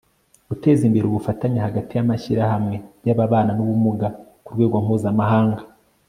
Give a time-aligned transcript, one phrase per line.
[0.49, 4.07] guteza imbere ubufatanye hagati y'amashyirahamwe y'ababana n'ubumuga
[4.43, 5.61] ku rwego mpuzamahanga